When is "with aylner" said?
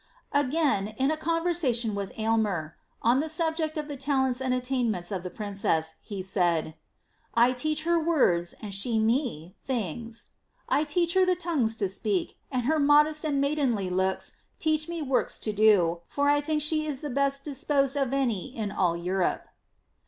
1.93-2.73